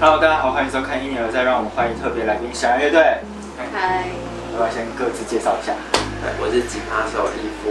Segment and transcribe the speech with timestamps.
[0.00, 3.02] Hello，大家好，欢迎收看《婴儿再》，让我们欢迎特别来宾小羊乐队。
[3.58, 4.06] 嗨，
[4.54, 5.74] 要不要先各自介绍一下？
[6.22, 7.66] 对，我是吉他手伊夫。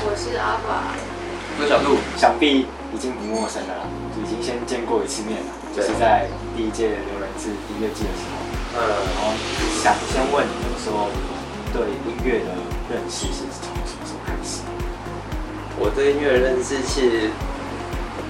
[0.00, 0.88] 我是阿华。
[0.88, 2.00] 我是小鹿。
[2.16, 3.84] 想必已经不陌生了啦，
[4.16, 6.24] 已经先见过一次面了，就是在
[6.56, 8.40] 第一届刘仁志音乐季的时候。
[8.80, 9.36] 嗯，然后
[9.84, 11.12] 想先问你们说，
[11.76, 12.56] 对音乐的
[12.88, 14.64] 认识是从什么时候开始？
[15.76, 17.28] 我对音乐的认识是，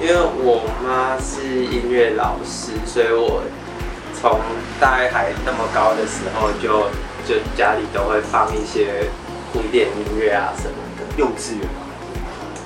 [0.01, 3.43] 因为我妈是音乐老师，所以我
[4.19, 4.41] 从
[4.81, 6.89] 大概还那么高的时候就
[7.29, 9.05] 就家里都会放一些
[9.53, 11.85] 古典音乐啊什么的，幼稚园吗？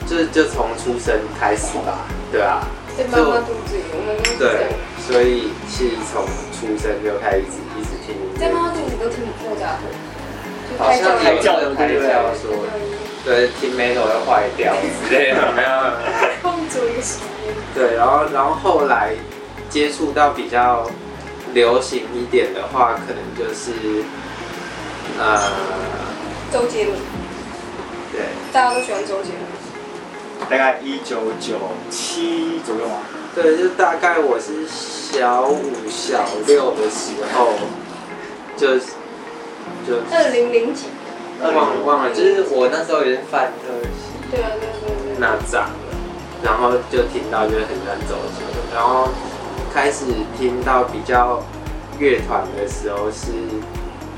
[0.06, 2.62] 就就从出生开始吧，对啊，
[2.96, 4.70] 在妈妈肚子里，我们都对，
[5.02, 6.22] 所以是从
[6.54, 9.90] 出生就开始一直听音在妈妈，肚子都听莫扎特，
[10.70, 12.62] 就好像胎教的胎对不对教说，
[13.24, 14.74] 对，听 metal 会坏掉
[15.08, 15.68] 之类的， 没有。
[16.42, 17.54] 放逐一个实验。
[17.74, 19.14] 对，然后然后后来
[19.70, 20.86] 接触到比较
[21.54, 24.04] 流行一点的话，可能就是
[25.18, 25.40] 呃，
[26.52, 26.98] 周杰伦，
[28.12, 28.20] 对，
[28.52, 30.50] 大家都喜欢周杰伦。
[30.50, 31.56] 大概一九九
[31.90, 32.96] 七左右吗？
[33.34, 37.54] 对，就大概我是小五、小六的时候，
[38.56, 40.88] 就就二零零几？
[41.52, 45.16] 忘了忘了，就是我那时候也是范特西对啊，对啊对啊对啊。
[45.18, 45.76] 那长了，
[46.42, 49.08] 然后就听到就是很喜欢周杰伦，然后
[49.72, 50.04] 开始
[50.38, 51.42] 听到比较
[51.98, 53.32] 乐团的时候是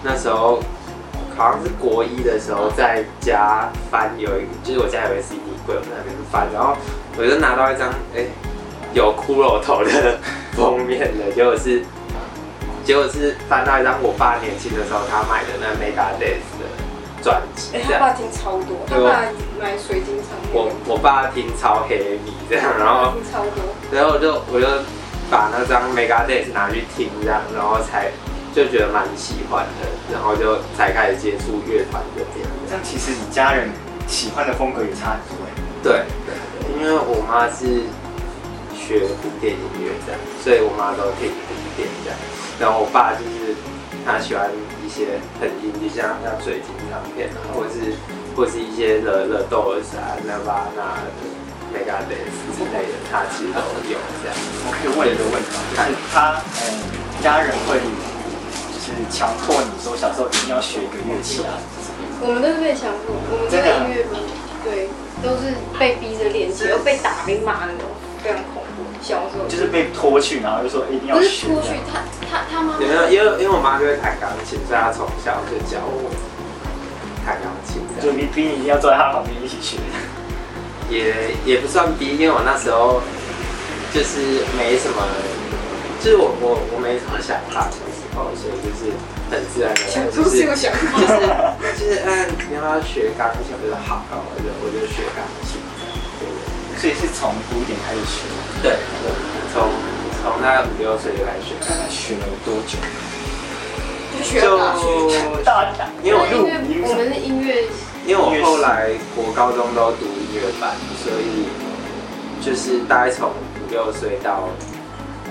[0.02, 0.60] 那时候
[1.36, 6.76] 好像是国一的时候在家翻有一个，就是我家有个 CD 柜，我在那边翻，然后
[7.18, 8.24] 我就拿到一张哎、
[8.94, 10.18] 有骷髅头的
[10.52, 11.82] 封面的，结果是
[12.84, 16.55] 结果是翻到一张我爸年轻的时候他买的那 Megadeth 的
[17.26, 17.98] 专辑，哎，这样。
[17.98, 19.26] 他爸听超多，他爸
[19.58, 23.58] 买水晶唱片，我我爸听超黑米这样，然后听超多。
[23.90, 24.66] 然后我就我就
[25.28, 28.12] 把那张 Megadeth 拿去听这样，然后才
[28.54, 32.46] 就觉得蛮喜欢的，然后就才开始接触乐团这边。
[32.68, 33.70] 这样其实你家人
[34.06, 35.42] 喜欢的风格也差很多
[35.82, 36.06] 对，
[36.78, 37.82] 因为我妈是
[38.86, 42.14] 学古典音乐这样，所以我妈都听古典这样，
[42.62, 43.58] 然后我爸就是
[44.06, 44.46] 他喜欢
[44.78, 47.98] 一些很 indie，像像水晶唱片啊，或者是
[48.38, 51.02] 或是一些热热豆儿啊、Nirvana、
[51.74, 53.58] Megadeth 之类的，他其实都
[53.90, 54.32] 有这样。
[54.62, 55.66] 我可以问一个问题吗？
[55.74, 56.78] 就是他，嗯，
[57.18, 57.82] 家人会
[58.70, 61.58] 就是强迫你说小时候一定要学一个乐器啊，
[62.22, 64.22] 我们都是被强迫，我们这个音乐班，
[64.62, 64.86] 对，
[65.26, 67.90] 都是被逼着练习，又被打、被骂那种，
[68.22, 68.65] 非常恐怖。
[69.02, 73.02] 小时候就是被拖去，然后就说一定要不是学。，拖去他他他妈妈有没有？
[73.10, 76.10] 因为因为我妈就会弹钢琴，所以她从小就教我
[77.24, 77.82] 弹钢琴。
[78.02, 79.78] 就逼逼你一定要坐在他旁边一起学。
[80.88, 83.02] 也也不算逼，因为我那时候
[83.92, 85.02] 就是没什么，
[85.98, 88.94] 就是我我我没什么想法小时候，所以就是
[89.26, 91.18] 很自然的，想出就是这个想法，就是
[91.74, 93.50] 就是嗯，你要不要学钢琴？
[93.50, 95.58] 我就说好，然后我就我就学钢琴。
[96.78, 98.28] 所以是从古典开始学，
[98.62, 99.10] 对对，
[99.52, 99.68] 从
[100.22, 102.78] 从大概五六岁就开始学，大概学了多久？
[104.16, 104.82] 就学大学。
[105.36, 105.52] 就大
[106.02, 107.64] 因为我因为我们是音乐，
[108.06, 111.46] 因为我后来国高中都读音乐班，所以
[112.44, 114.48] 就是大概从五六岁到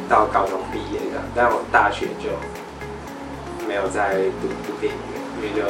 [0.07, 2.29] 到高中毕业这样，但我大学就
[3.67, 5.65] 没有再读古典音乐，因为就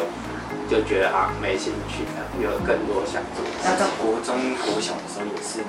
[0.68, 3.86] 就觉得啊没兴趣这样，有更多想做那在。
[3.98, 5.64] 国中、国小的时候也是，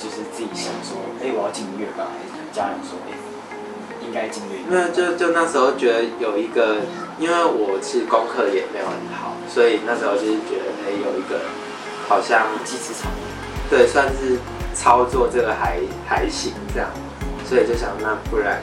[0.00, 3.12] 就是自己想说，哎、我要进音乐班，还是家人说，哎、
[4.00, 4.92] 应该进乐没有，班？
[4.96, 6.80] 就就那时候觉得有一个，
[7.20, 11.44] 因为我是功课也没有很好，所以那时候就是觉得哎、有一个
[12.08, 13.12] 好像一技之长。
[13.68, 14.40] 对，算是
[14.74, 15.78] 操作这个还
[16.08, 16.88] 还行这样，
[17.44, 18.62] 所以就想那不然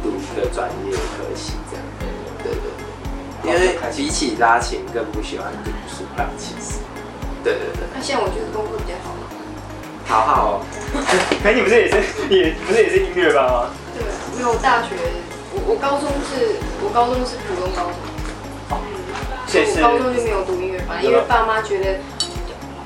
[0.00, 1.84] 读一个专业科系这样，
[2.38, 2.70] 对对
[3.42, 6.78] 对，因为比起拉琴更不喜欢读书吧，其实，
[7.42, 9.10] 对对对，那现在我觉得功课比较好。
[10.06, 10.32] 好好。
[10.42, 10.60] 哦，
[11.42, 11.96] 可你不是也是，
[12.28, 13.70] 也不是也是音乐班吗？
[13.94, 14.02] 对，
[14.36, 14.94] 没有大学，
[15.54, 17.96] 我我高中是，我高中是普通高中，
[19.46, 22.00] 所以我高中就没有读音乐班，因为爸妈觉得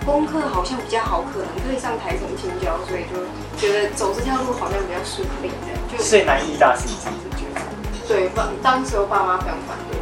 [0.05, 3.27] 功课好像比较好，可能可以上台中青教，所以就
[3.59, 7.61] 觉得走这条路好像比较顺利，这样就所以南艺大是你自己觉得？
[8.07, 9.99] 对爸当时我爸妈非常反对，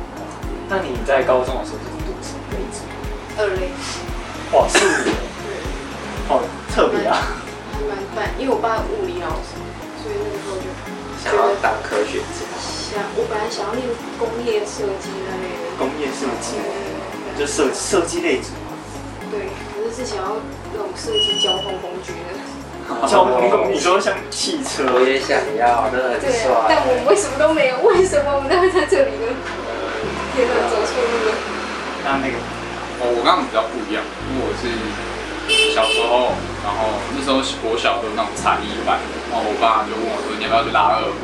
[0.68, 2.52] 那你在高中的时候是读什么？
[2.52, 2.84] 类组？
[3.40, 3.72] 二类，
[4.52, 5.56] 哇，四年，对，
[6.28, 6.42] 好
[6.74, 7.14] 特别啊！
[7.70, 9.54] 还蛮烦，因为我爸物理老师，
[10.02, 10.66] 所以那个时候就
[11.22, 13.86] 想要当科学家，想，我本来想要念
[14.18, 16.58] 工业设计那类的，工业设计，
[17.38, 18.50] 就设设计类组。
[19.30, 20.34] 对，可是是想要
[20.74, 22.34] 那种设计交通工具的。
[23.06, 27.78] 交通工具，你说像汽车，我也想要，真的很，帅，但我为什么都没有？
[27.86, 29.30] 为什么我们都会在这里呢？
[30.34, 31.38] 天哪，走错路了。
[32.02, 32.36] 那那个
[32.98, 34.66] 哦，我跟他们比较不一样，因为我是
[35.72, 38.96] 小时候，然后那时候国小都有那种才艺班，
[39.28, 41.20] 然后我爸就问我说你要不要去拉二胡？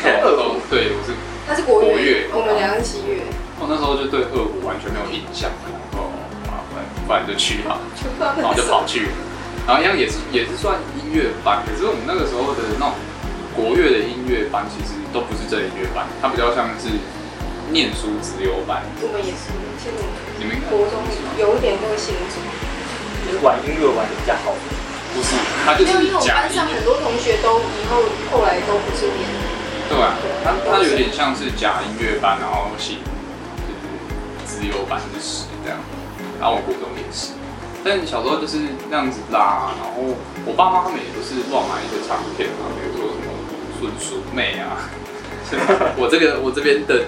[0.00, 1.12] 然后我说 对，我是
[1.44, 3.20] 他是国国乐乐，我们两个西乐，
[3.60, 6.08] 我那时候就对二胡完全没有印象，然后
[6.48, 9.12] 啊，不然不然就去吧，就不知道然后就跑去，
[9.68, 12.96] 然后一样也是也是算音乐班，可是我们那个时候的那种
[13.52, 16.88] 国乐的音乐班其实都不是这音乐班，它比较像是
[17.68, 18.80] 念书自由班。
[19.04, 21.04] 我们也是，其实我们你们国中
[21.36, 22.40] 有一点那个性质。
[23.30, 24.50] 就是玩音乐玩的比较好。
[25.14, 25.34] 不是，
[25.66, 29.26] 他就没有，因为我们是假音班上很多同学都以后后来都不是念，
[29.90, 32.94] 对啊，他他有点像是假音乐班，然后写
[33.66, 33.82] 就是
[34.46, 35.78] 自由班是十这样，
[36.38, 37.34] 然后我国中也是，
[37.82, 40.14] 但小时候就是那样子拉，然后
[40.46, 43.34] 我爸妈他们也都是乱买一些唱片啊，比如说什么
[43.82, 44.86] 顺淑妹啊，
[45.98, 47.06] 我这个我这边的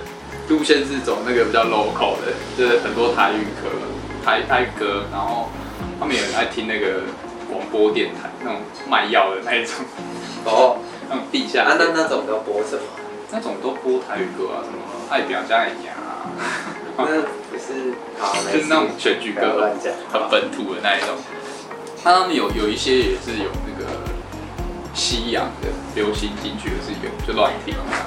[0.48, 3.70] 路线是走那个比较 local 的，就是很多台语歌、
[4.26, 5.48] 台台歌，然后
[6.02, 7.02] 他们也很爱听那个
[7.48, 8.60] 广播电台那种
[8.90, 9.76] 卖药的那一种，
[10.44, 10.78] 哦，
[11.08, 12.82] 那种地下啊，那电那种都播什么？
[13.30, 16.26] 那种都播台语歌啊，什么爱表家的牙啊，
[16.98, 19.70] 那不是好，就是那种选举歌。
[20.10, 21.14] 很本土的那一种。
[22.02, 23.88] 那他们有有一些也是有那个
[24.92, 28.06] 西洋的流行进去的是有，就乱听这样。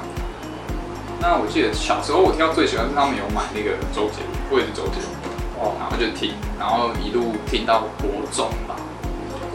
[1.21, 5.24] 那我记得小时候我听到最喜欢是他们有买那个周杰伦，我也是周杰伦，
[5.59, 8.75] 哦，然后就听，然后一路听到国中吧。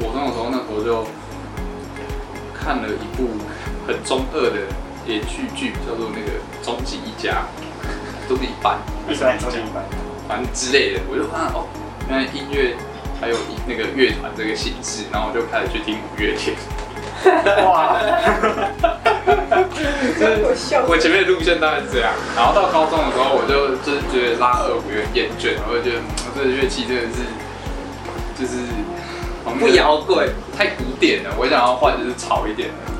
[0.00, 1.06] 国中的时候那时候就
[2.55, 3.29] 看了一部
[3.87, 4.67] 很中二的
[5.06, 7.43] 连续剧，叫做那个《终极一家》，
[8.29, 8.79] 都是一般。
[9.06, 9.85] 你喜欢中间一般？
[10.29, 11.67] 反正之类的，我就发现哦，
[12.08, 12.76] 原来音乐
[13.20, 13.37] 还有
[13.67, 16.56] 那个乐团这个形式，然后我就开始去听五月天。
[17.67, 18.00] 哇，
[20.88, 26.03] 我前面的路线大概是这样，然后到高中的时候，我就就是觉得拉二胡有点厌倦，我就觉得
[26.35, 27.25] 这个乐器真的是
[28.37, 28.61] 就是
[29.59, 32.93] 不摇滚，太古典了，我想要换就是潮一点的，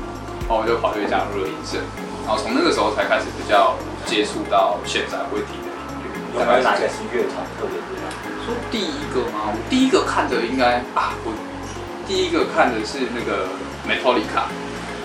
[0.47, 1.77] 然后我就跑去加入了音社，
[2.25, 3.75] 然后从那个时候才开始比较
[4.05, 6.39] 接触到现在会听的音乐。
[6.39, 8.09] 有没有哪个是乐团特别厉害？
[8.41, 9.53] 说第一个吗？
[9.53, 11.33] 我第一个看的应该啊，我
[12.07, 13.45] 第一个看的是那个
[13.85, 14.49] Metallica，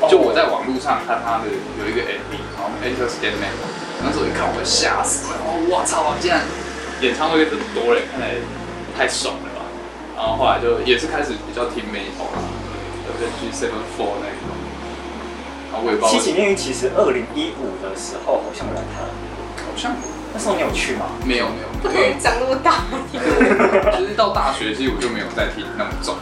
[0.09, 1.49] 就我在网络上看他的
[1.81, 3.57] 有一个 MV，然后 Enter Sandman，
[4.05, 6.45] 那时候一看我吓死了，哦我操，竟然
[7.01, 8.37] 演唱会这么多人，看来
[8.97, 9.65] 太爽了吧。
[10.17, 12.39] 然后后来就也是开始比较听 Metal 啊，
[13.09, 14.53] 有跟 G Seven Four 那一种，
[15.73, 19.09] 然后我也不知道七情恋语其实二零一五的时候好像来看，
[19.65, 19.93] 好像
[20.33, 21.07] 那时候你有去吗？
[21.25, 23.21] 没有没有，不可能长那么大，听
[23.97, 26.15] 就是到大学，其实我就没有再听那么重。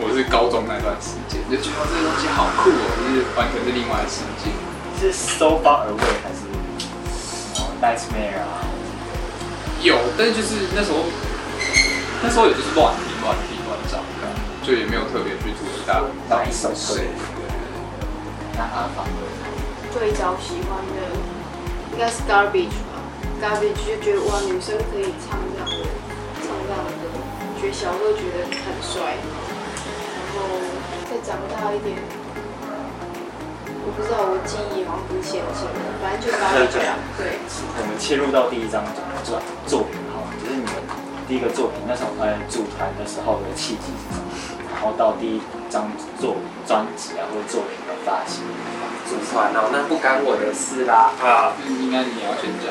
[0.00, 4.46] 我是高中那段时间就觉得这个东西好酷哦，就是完全是另外的世界。
[4.94, 8.62] 是 So Far Away 还是什么 Nightmare 啊？
[9.82, 11.02] 有，但是就是那时候，
[12.22, 13.98] 那时候也就是乱听乱听乱找，
[14.62, 17.10] 就也没有特别去注意到到底是谁。
[18.54, 19.02] 那阿法
[19.90, 21.10] 最早喜欢的
[21.90, 23.02] 应该是 Garbage 吧
[23.42, 25.82] ，Garbage 就觉得哇，女生可以唱这样的，
[26.42, 27.10] 唱这样的歌，
[27.58, 29.18] 觉得小时候觉得很帅，
[31.08, 31.96] 再长大一点，
[33.80, 37.40] 我不知道，我记忆好像不是线性的，反正就 Garbage 啊，对，
[37.80, 38.84] 我们切入到第一张
[39.24, 40.72] 作作品好了，就是你们
[41.26, 44.28] 第一个作品那时候呃组团的时候的契机是什么？
[44.68, 45.40] 然后到第一
[45.72, 45.88] 张
[46.20, 46.36] 作
[46.68, 48.44] 专辑啊或者作品的发行，
[49.08, 51.56] 组团哦，那不干我的事啦啊！
[51.64, 52.68] 嗯，应该你要先讲，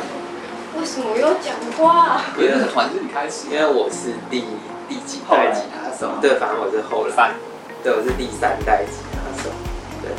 [0.77, 2.21] 为什么要讲话、啊？
[2.37, 4.45] 因为那个团是你开始因为我是第
[4.87, 7.33] 第几代吉他手，对，反正我是后来，
[7.83, 9.49] 对，我是第三代吉他手，
[10.01, 10.11] 对，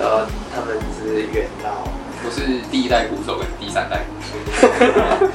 [0.00, 1.86] 然后他们是元老，
[2.24, 4.14] 我是第一代鼓手跟第三代鼓
[4.60, 4.68] 手，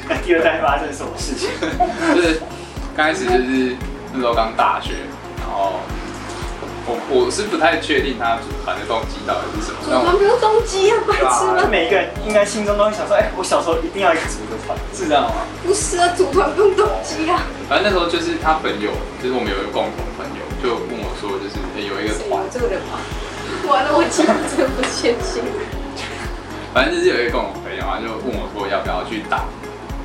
[0.10, 1.50] 那 第二代发生什么事情？
[2.16, 2.42] 就是
[2.96, 3.75] 刚开始就是
[4.13, 4.94] 那时候刚大学，
[5.39, 5.80] 然后
[6.88, 11.70] 我我是不太确定他组团的动机到底是什么，组但我团不用动机啊，白痴就吗？
[11.72, 14.75] 每一个人应该心中都会想说，哎、我小时候一定要一个组一个团。
[14.94, 15.46] 是这样吗？
[15.63, 17.44] 不是啊，组团不用动机啊。
[17.70, 20.04] 反正那时候就是他朋友，就是我们有一个共同
[20.62, 22.98] 就问我说，就是、欸有一个团这个人吗？
[23.70, 25.44] 完了，我记得真不确信。
[26.74, 29.46] 反正就是有一个跟我朋友啊，就问我说要不要去打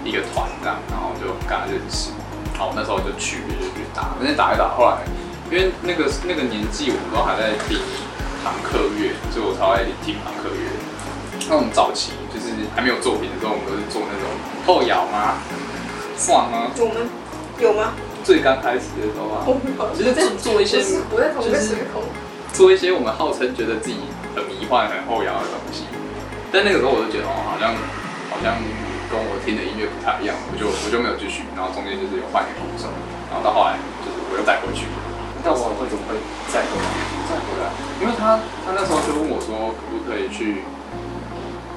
[0.04, 2.10] 一个团这样，然后就跟他认识。
[2.56, 5.02] 好，那时候就去就去打，但是打一打，后来
[5.50, 7.80] 因为那个那个年纪，我们都还在听
[8.44, 10.64] 朋克乐，所以我超爱听朋克乐。
[11.48, 14.28] 那我们早期就是还没有作品的时候，我们都是做那种
[14.64, 15.40] 后摇吗？
[16.16, 16.70] 算吗？
[16.78, 17.08] 我们
[17.58, 17.92] 有吗？
[18.24, 19.82] 最刚开始的时候啊，我没有。
[19.94, 22.02] 就是做做一些就是我在同个时空。
[22.52, 23.96] 做一些我们号称觉得自己
[24.36, 25.88] 很迷幻、很后摇的东西，
[26.52, 27.72] 但那个时候我就觉得哦，好像
[28.28, 28.60] 好像
[29.08, 32.92] 跟我听的音乐不太一样，我就我就没有继续，然后中间就是有换一个鼓手，
[33.32, 34.84] 然后到后来就是我又再回去，
[35.40, 36.12] 那我会怎么会
[36.52, 36.86] 再回来？
[37.24, 38.36] 再回来，因为他
[38.68, 40.60] 他那时候就问我说可不可以去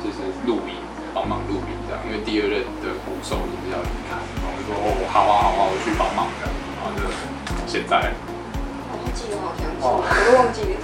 [0.04, 0.76] 就是录音，
[1.16, 7.08] 帮忙录音这样，因为第二任的鼓手就是要离开，然后我就说哦好啊好啊，我去帮忙这样，然后就
[7.66, 8.12] 现在
[9.16, 10.78] 记得，好像是，我都忘记了。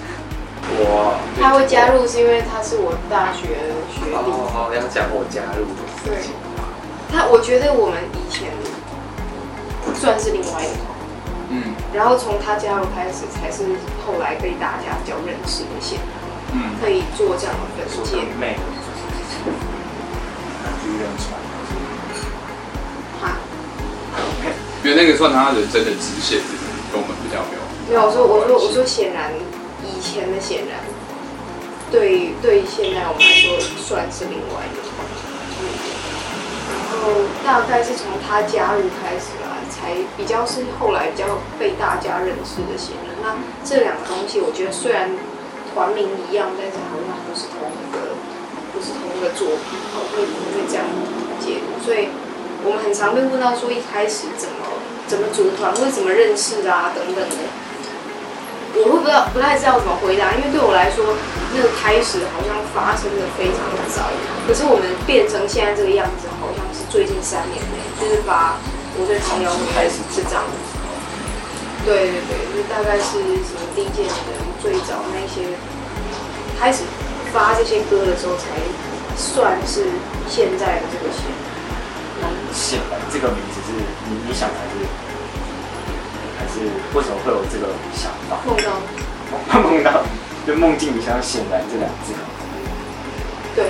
[0.72, 4.16] 我他会加入是因为他是我大学的学弟。
[4.16, 6.32] 哦，好像讲我加入的事情。
[7.12, 8.48] 他我觉得我们以前
[9.94, 10.80] 算是另外一个
[11.92, 13.76] 然后从他加入开始，才是
[14.08, 16.00] 后来被大家比较认识的线，
[16.56, 18.24] 嗯可以做这样的分说界
[20.98, 21.40] 那去认出来。
[23.22, 23.38] 哈，
[24.84, 26.40] 因为那个算他人生的支线，
[26.92, 27.62] 跟我们比较没有。
[27.90, 29.32] 没有，我说我说我说显然
[29.84, 30.80] 以前的显然，
[31.92, 34.82] 对对现在我们来说算是另外一个。
[36.92, 43.16] 然后大概是从他加入开始啦，才比较是后来比较被大家认识的显然。
[43.24, 45.10] 那这两个东西，我觉得虽然
[45.74, 48.01] 团名一样，但是好像不是同一个，
[48.82, 50.84] 是同一个作品，我会不会这样
[51.40, 51.78] 解读。
[51.86, 52.10] 所以
[52.66, 57.38] 我们很常被问到说，一开始怎么怎么组团，或者怎么认识啊，等等的。
[58.74, 61.04] 我会不知道，不太知道怎么回答，因为对我来说，
[61.52, 64.08] 那个开始好像发生的非常的早，
[64.48, 68.56] 可是我们变成现在这个样子，好像是最近三年内，就是把
[68.96, 70.56] 我对朋友开始这样子。
[71.84, 75.52] 对对对，就大概是什么第一届的最早那些
[76.56, 76.88] 开始
[77.34, 78.46] 发这些歌的时候，才
[79.16, 79.88] 算是
[80.28, 81.24] 现在的这个线。
[82.22, 83.72] 那显然这个名字是
[84.08, 84.86] 你你想还是
[86.38, 88.38] 还是为什么会有这个想法？
[88.46, 90.04] 梦到，梦到
[90.46, 92.14] 就梦境里像显然这两个字，
[93.56, 93.66] 对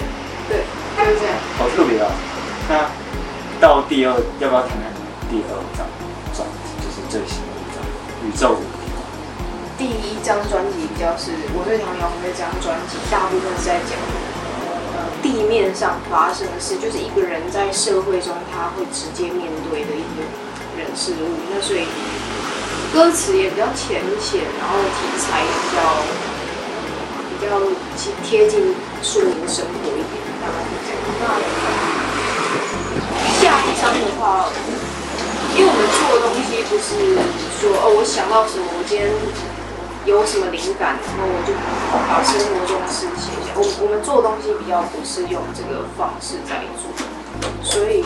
[0.50, 0.64] 对，
[0.98, 1.36] 就是这样。
[1.58, 2.12] 好特别啊！
[2.68, 2.90] 那
[3.60, 4.92] 到第二，要不要谈谈
[5.30, 5.86] 第二张
[6.34, 6.70] 专辑？
[6.84, 7.84] 就是最新的一张
[8.26, 8.58] 《宇宙。
[9.82, 13.98] 第一张专辑比较是我对唐瑶的这张专辑，大部分是在讲
[14.94, 20.22] 呃地面上发生的事，就是一个人在社会中他会直接面对的一些
[20.78, 21.34] 人事物。
[21.50, 21.90] 那所以
[22.94, 25.82] 歌词也比较浅显，然后题材也比较
[27.42, 27.58] 比较
[27.98, 31.02] 贴贴近庶民生活一点，大概是这样。
[31.26, 31.42] 那
[33.42, 34.46] 下一张的话，
[35.58, 37.18] 因为我们做的东西不是
[37.58, 39.10] 说哦，我想到什么，我今天
[40.06, 41.54] 有什么灵感，然后我就
[42.10, 43.54] 把生活中的事写下。
[43.54, 46.90] 我我们做东西比较不是用这个方式在做，
[47.62, 48.04] 所以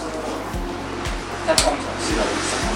[0.00, 0.04] 呃，
[1.46, 2.72] 那通常是用什么？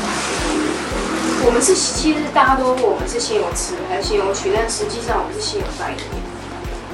[1.46, 6.04] 我们是其实大家都问我们是先有词还是先有曲，但实际上我们是先有概念，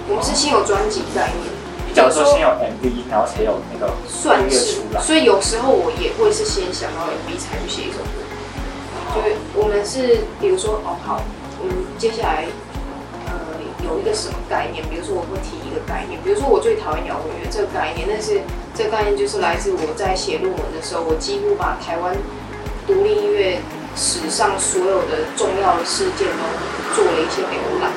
[0.08, 1.50] 我们是先有专辑概念。
[1.92, 8.21] 假如说先有 MV，然后才有那个算是所以有时候我也会是先想到 MV 才去写一首歌。
[9.12, 11.22] 所以我们是，比如说，哦，好，
[11.60, 12.46] 我们接下来
[13.26, 18.40] 呃有一个什么概念，比如说我会提一个概念，比如说我最讨厌摇滚乐这个概念，但是
[18.74, 22.16] 这个概念就是来自我在写论文的时候，我几乎把台湾
[22.86, 23.60] 独立音乐
[23.94, 26.42] 史上所有的重要的事件都
[26.96, 27.92] 做了一些浏览，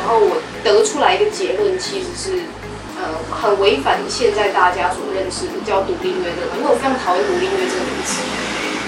[0.00, 2.42] 然后我得出来一个结论，其实是。
[2.98, 8.18] 呃，很违反现在大家所认识的叫独立音乐这个，因为我非常讨厌独立音乐这个名词。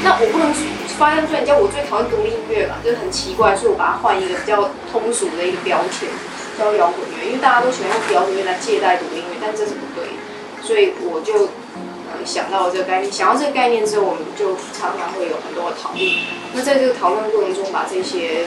[0.02, 0.48] 那我不能
[0.98, 6.08] 发现出来，你叫我最讨厌独立音乐吧，就是很奇怪，所以我把它换一个比较通俗的一个标签，
[6.58, 10.16] 叫摇滚乐，因为大家都喜欢用摇滚乐来借代独立音乐，但这是不对，
[10.62, 11.52] 所以我就
[12.24, 16.00] 想到了这个概念，想到这个概念之后，我们就常常会有很多的讨论。
[16.52, 18.44] 那在这个讨论过程中，把这些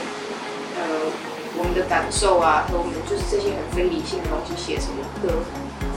[0.74, 1.10] 呃
[1.56, 4.90] 我们的感受啊，和我们就是这些很非理性的东西写成
[5.22, 5.38] 歌，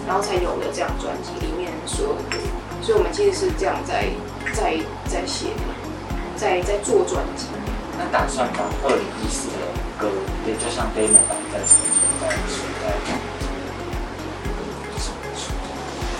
[0.06, 2.38] 然后才有了这张专辑里面所有的歌。
[2.82, 4.06] 所以我们其实是这样在
[4.54, 5.48] 在在写，
[6.36, 7.48] 在在做专辑。
[7.98, 9.58] 那打算把二零一四的
[9.98, 10.08] 歌，
[10.46, 12.94] 也就像 demo 版再重新再出在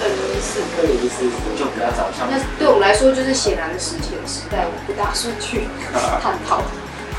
[0.02, 5.70] 二零一四，二零一四就比较早像那对我们来说就是显然的史前时代，我不打算去
[6.22, 6.62] 探讨。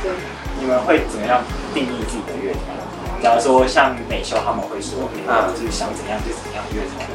[0.02, 0.10] 对，
[0.58, 1.42] 你们会怎么样
[1.72, 2.74] 定义自己的乐团？
[3.22, 7.06] 假如说像美秀他们会说，啊，就是想怎样就怎样乐团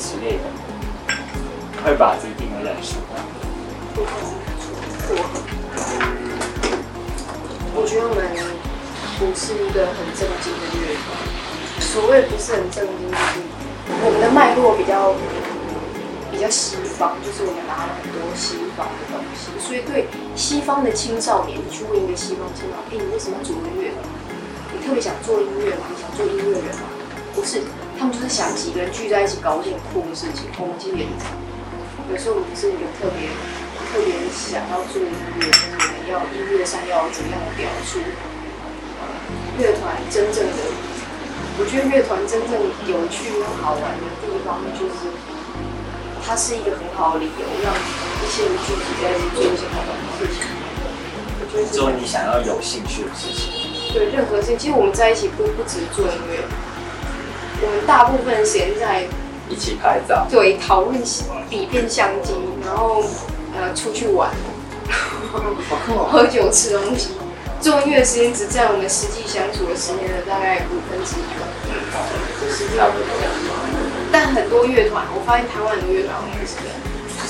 [0.00, 0.44] 之类的，
[1.84, 3.02] 会把自己定位在什么？
[7.74, 8.18] 我觉得我们
[9.18, 11.06] 不是一个很正经的乐团。
[11.80, 13.40] 所谓不是很正经，就是
[14.04, 15.14] 我们的脉络比较
[16.30, 20.06] 比较西方，就是我们拿了很多西方的东西，所以对
[20.36, 24.04] 西方的青少年，你去问一个西方青少年，哎，你为什么组个乐团？
[24.74, 25.88] 你特别想做音乐吗？
[25.88, 26.92] 你想做音乐人吗？
[27.34, 27.62] 不是，
[27.96, 30.50] 他们就是想几个人聚在一起搞一件酷的事情。
[30.58, 31.32] 我们其实也是这样，
[32.10, 33.28] 有时候我们是有特别
[33.92, 38.00] 特别想要做音乐，就是我们要音乐上要怎么样的表述。
[39.58, 40.60] 乐团真正的，
[41.58, 42.56] 我觉得乐团真正
[42.88, 45.12] 有趣又好玩的地方，就是
[46.24, 50.48] 它是一个很好的理由，让一些人聚集在一起做一些好玩的事情。
[51.40, 53.92] 我觉得做你想要有兴趣的事情。
[53.92, 56.40] 对任何事情，其实我们在一起不不只是做音乐，
[57.60, 59.04] 我们大部分时间在
[59.48, 61.02] 一起拍照，对讨论
[61.48, 63.02] 底片相机，然后
[63.56, 64.30] 呃出去玩，
[66.10, 67.10] 喝酒吃东西。
[67.60, 71.42] 做音乐的时间只占我们实际相处的时间的大概五分之一吧，
[72.40, 72.88] 就是这样。
[74.12, 76.78] 但很多乐团，我发现台湾很多乐团好像是这样，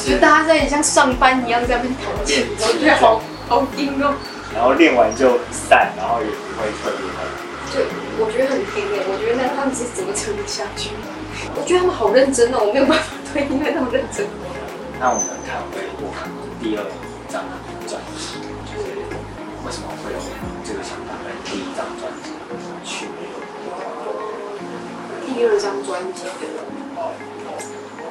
[0.05, 4.13] 就大家在像上班一样在那边弹琴，我觉得好好硬哦。
[4.55, 7.17] 然后练完就散，然后也不会特别的。
[7.73, 7.81] 就
[8.21, 10.91] 我觉得很拼诶，我觉得那他们是怎么撑得下去？
[11.55, 14.27] 我觉得他们好认真哦，我没有办法对音乐那么认真。
[15.01, 16.11] 那我们看回我
[16.61, 16.83] 第二
[17.29, 17.45] 张
[17.87, 18.91] 专辑，就是
[19.63, 20.19] 为什么会有
[20.65, 22.35] 这个想法跟第一张专辑
[22.83, 23.31] 区别？
[25.29, 26.49] 第二张专辑的，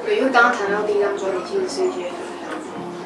[0.04, 2.08] 对，因为刚刚谈到第一张专辑，其实是一些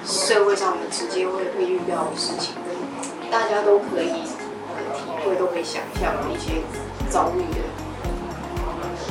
[0.04, 6.62] 社会上的直接会会遇到的事情，跟大家都可以体会、都可以想象的一些
[7.10, 7.58] 遭遇的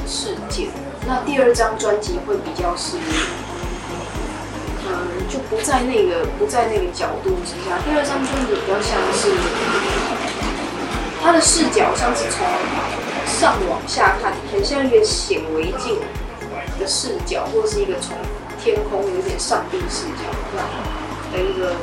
[0.07, 0.69] 事件。
[1.07, 2.97] 那第二张专辑会比较是，
[4.87, 7.77] 嗯，就不在那个不在那个角度之下。
[7.83, 9.33] 第二张专辑比较像是，
[11.21, 12.45] 它的视角像是从
[13.25, 15.99] 上往下看，很像一个显微镜
[16.79, 18.15] 的视角，或是一个从
[18.63, 20.67] 天空有点上帝视角这样
[21.33, 21.73] 的一个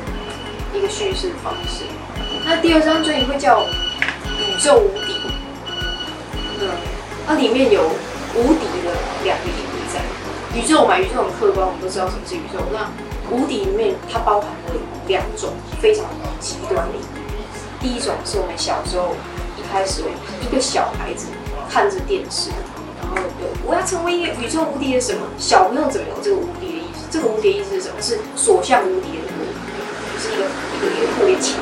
[0.73, 1.83] 一个叙事方式。
[2.45, 3.61] 那第二张专辑会叫
[4.39, 5.13] 《宇宙无敌》，
[6.61, 6.69] 嗯，
[7.27, 7.91] 它里面有
[8.35, 8.88] 无敌的
[9.23, 10.01] 两个意义在。
[10.57, 12.57] 宇宙嘛，宇宙很客观，我们都知道什么是宇宙。
[12.73, 12.89] 那
[13.29, 14.73] 无敌里面它包含了
[15.07, 16.05] 两种非常
[16.39, 16.97] 极端的。
[17.79, 19.15] 第一种是我们小时候
[19.57, 20.01] 一开始
[20.41, 21.27] 一个小孩子
[21.69, 22.49] 看着电视，
[22.99, 25.21] 然后对我要成为一个宇宙无敌的什么？
[25.37, 27.05] 小朋友怎么有这个无敌的意思？
[27.11, 28.01] 这个无敌意思是什么？
[28.01, 31.61] 是所向无敌的那个无敌，是一个一个一个特别强。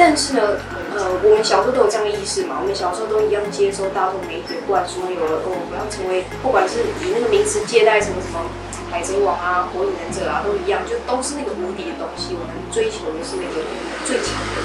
[0.00, 0.56] 但是呢，
[0.96, 8.40] 呃，我们小时候都有这样的意识嘛，我们小时候都一样接收大众媒体的灌输，有了哦，我要成为，不管是以那个名词借代成什么
[8.90, 13.60] 海贼王啊、火影忍者啊，都一样，就都是那个无敌的东西，我们追求的是那个
[14.08, 14.56] 最强的。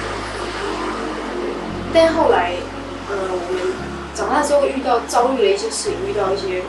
[1.92, 2.56] 但后来，
[3.12, 3.76] 呃，我们
[4.16, 6.64] 长大之后遇到遭遇了一些事情，遇到一些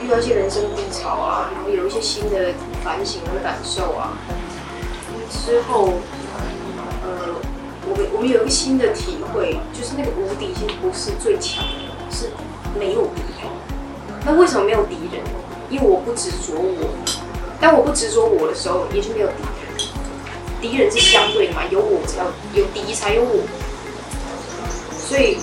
[0.00, 4.16] 遇到一些人生低潮啊，然后有一些新的反省和感受啊，
[5.28, 6.00] 之后。
[7.92, 12.30] 我们我们有一个新的体会，就是那个无敌其实不是最强的，是
[12.78, 13.44] 没有敌人。
[14.24, 15.20] 那为什么没有敌人？
[15.68, 16.88] 因为我不执着我，
[17.60, 19.92] 当我不执着我的时候，也就没有敌人。
[20.62, 22.24] 敌人是相对的嘛，有我才要
[22.54, 23.44] 有敌才有我。
[24.96, 25.36] 所以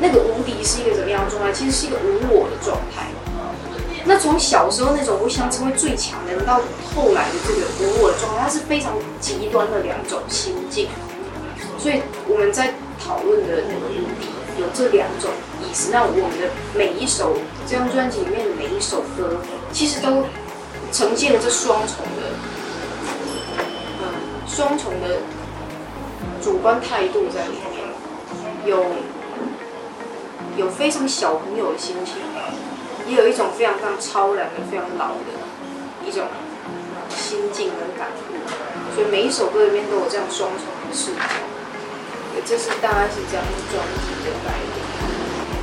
[0.00, 1.52] 那个无敌是一个怎么样的状态？
[1.52, 3.08] 其实是一个无我的状态。
[4.06, 6.62] 那从小时候那种我想成为最强的人，到
[6.94, 10.88] 后来的这个无我的状态，它是非常极端的两种心境。
[11.84, 14.24] 所以我们在讨论的那个目的
[14.58, 15.90] 有这两种意思。
[15.92, 17.36] 那我们的每一首
[17.68, 19.36] 这张专辑里面的每一首歌，
[19.70, 20.24] 其实都
[20.90, 22.32] 呈现了这双重的，
[24.00, 24.04] 嗯，
[24.48, 25.18] 双重的
[26.42, 27.84] 主观态度在里面，
[28.64, 28.86] 有
[30.56, 32.14] 有非常小朋友的心情。
[33.06, 36.24] 也有一种非常非常超然的、非常老的一种
[37.14, 41.20] 心境跟感悟，所以每一首歌里面都有这样双重的视角。
[42.44, 44.68] 对，这是大概是这样专辑的概念。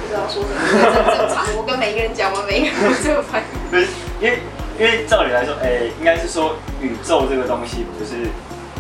[0.02, 3.72] 不知道说什么正常，我跟每一个人讲，我每一个人这个反应。
[3.72, 3.88] 对，
[4.20, 4.39] 因为
[4.78, 8.28] 因为照理来说，哎、应该是说宇宙这个东西不是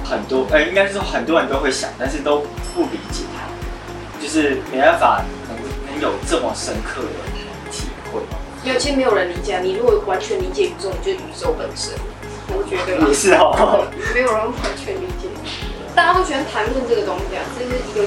[0.03, 2.39] 很多，哎、应该是说很多人都会想，但是都
[2.73, 3.47] 不理解它，
[4.21, 5.55] 就是没办法能
[5.87, 7.07] 能有这么深刻的
[7.71, 8.19] 体会。
[8.65, 9.59] 没有，其实没有人理解。
[9.61, 11.93] 你如果完全理解宇宙，你就是宇宙本身。
[12.53, 15.20] 我觉得啦也是哦，没有人完全理解。
[15.95, 18.03] 大家都喜欢谈论这个东西啊，这是一个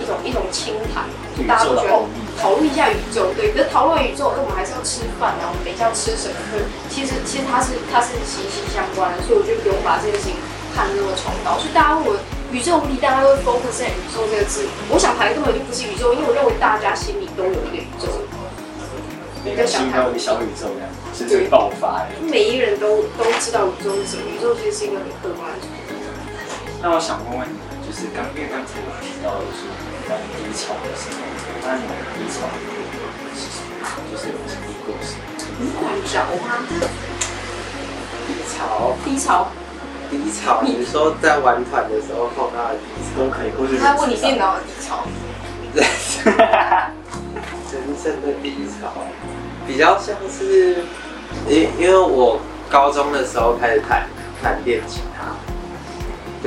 [0.00, 1.04] 一种一种清谈，
[1.36, 2.00] 就大家都喜欢
[2.40, 3.32] 讨论一下宇宙。
[3.36, 6.36] 对，可是讨论宇宙，那我们还是要吃饭啊，我们等一下要吃什么？
[6.88, 10.36] 其实其实它是它是息息相关的，所以我觉得不用把这件事情
[10.74, 11.58] 看得那么重蹈。
[11.60, 12.16] 所以大家问我
[12.52, 14.64] 宇宙无敌，大家都会 focus 在宇宙这个字。
[14.88, 18.08] 我想谈的根本就不是宇宙，因为我认为大家心里都有一个宇宙。
[19.44, 22.18] 每个心都有一个小宇宙这样，直接爆发的。
[22.20, 25.66] 每一个人都都知道宇宙是什么，宇宙其实是一个很客观的。
[26.82, 29.64] 那我想问问你们就是刚因为刚才有提到的是
[30.08, 31.16] 在低潮的时候
[31.64, 32.46] 那你们的低潮
[33.34, 35.16] 是什么就是有什么故事
[35.58, 36.60] 你管不吗
[38.26, 39.48] 低潮低潮
[40.10, 42.70] 低潮比如说在玩团的时候碰到
[43.16, 45.04] 都可以过去他问你电脑的低潮
[45.72, 45.82] 对
[47.70, 48.92] 真正的低潮
[49.66, 50.84] 比较像是
[51.48, 52.38] 因因为我
[52.70, 54.06] 高中的时候开始谈
[54.42, 55.02] 谈恋情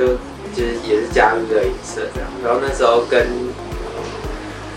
[0.00, 0.16] 就
[0.56, 3.28] 就是也是加入热音社这样，然后那时候跟，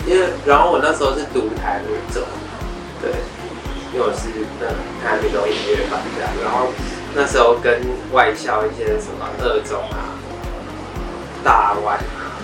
[0.04, 2.22] 因为然后我那时候是读台女中，
[3.00, 3.10] 对，
[3.94, 4.28] 因为我是
[4.60, 4.68] 那
[5.00, 6.68] 台女中音乐班这样，然后
[7.14, 7.80] 那时候跟
[8.12, 10.12] 外校一些什么二中啊、
[11.42, 12.36] 大湾啊，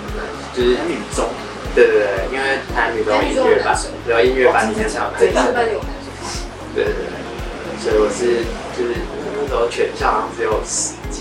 [0.56, 1.28] 就是女中，
[1.74, 3.76] 对对对，因为台女中音乐班，
[4.08, 6.08] 然后音乐班里面才有对，男生，一般有男生。
[6.74, 8.40] 对对对，所以我是
[8.72, 8.96] 就是
[9.36, 11.19] 那时候全校只有十几，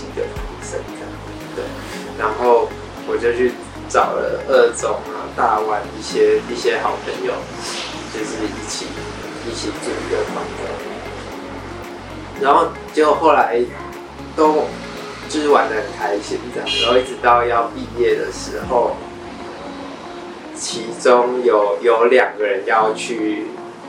[2.20, 2.68] 然后
[3.08, 3.52] 我就去
[3.88, 7.32] 找了二中啊、大湾一些一些好朋友，
[8.12, 8.84] 就是一起
[9.48, 10.62] 一起住一个团的，
[12.42, 13.58] 然后结果后来
[14.36, 14.66] 都
[15.30, 18.94] 就是玩的很开心这样，然后一直到要毕业的时候。
[20.62, 23.46] 其中有有两个人要去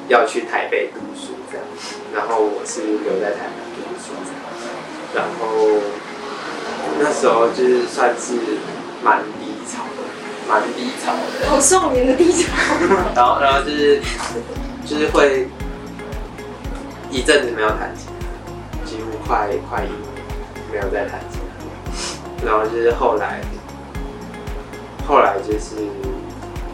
[0.07, 1.65] 要去台北读书这样，
[2.15, 4.13] 然后我是留在台南读书，
[5.13, 5.81] 然后
[7.01, 8.33] 那时候就是算是
[9.03, 11.49] 蛮低潮的，蛮低潮的。
[11.49, 12.47] 好少年的低潮，
[13.15, 13.99] 然后然后就是
[14.85, 15.47] 就是会
[17.09, 18.07] 一阵子没有弹琴，
[18.85, 19.99] 几乎快快一年
[20.71, 21.41] 没有再弹琴，
[22.45, 23.41] 然后就是后来
[25.07, 25.75] 后来就是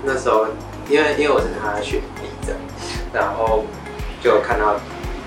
[0.03, 0.45] 那时候
[0.89, 2.59] 因为因为我是他的学弟这样，
[3.13, 3.65] 然后
[4.21, 4.75] 就看到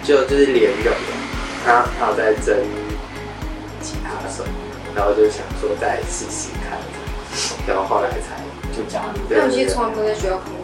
[0.05, 0.97] 就就是连友的
[1.65, 2.57] 他他有在争
[3.81, 4.45] 吉他手，
[4.94, 6.79] 然后就想说再试试看，
[7.66, 8.42] 然后后来才
[8.76, 9.20] 就加入。
[9.29, 10.61] 那有些从来没有在学校看过，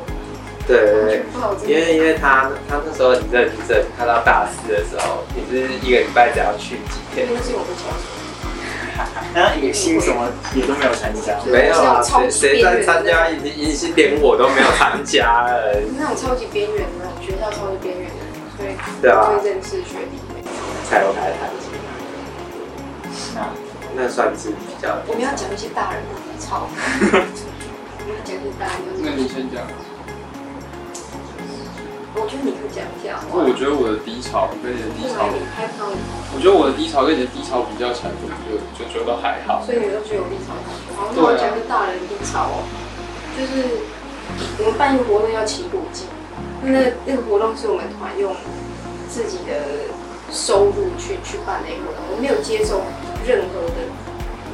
[0.67, 1.23] 对
[1.67, 7.27] 因为因为他他那时候你认真他到大四的时候，你是一个礼拜只要去几天？
[7.33, 8.17] 那是我的教授。
[9.35, 13.29] 那野心什么也都没有参加，没有啊，超谁谁在参加？
[13.29, 15.79] 已经已经连我都没有参加了。
[15.99, 18.25] 那种超级边缘的，学校超级边缘的，
[18.57, 20.43] 所以对啊会认识学弟妹。
[20.89, 21.69] 才有开始弹琴，
[23.35, 23.41] 那
[23.97, 25.01] 那算是比较。
[25.09, 29.11] 我们要讲一些大人的低潮，我们要讲一些大人那。
[29.17, 29.65] 你先讲。
[32.17, 33.21] 我觉得你可以讲一下。
[33.29, 35.29] 不我觉得我的低潮跟你的低潮，
[36.33, 39.61] 我觉得我的低潮跟你的低潮比较起来，我就就觉得还好。
[39.65, 40.57] 所以你都只有低潮。
[40.97, 42.65] 好，那我讲个大人的低潮哦，
[43.37, 43.85] 就是
[44.65, 46.09] 我们办一个活动叫祈福季，
[46.65, 48.33] 那那个活动是我们团用
[49.13, 49.93] 自己的
[50.33, 52.81] 收入去去办的一个活动，我没有接受
[53.27, 53.83] 任何的